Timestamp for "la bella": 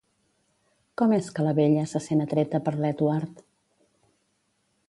1.47-1.83